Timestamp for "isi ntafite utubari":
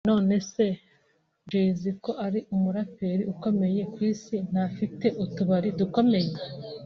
4.11-5.69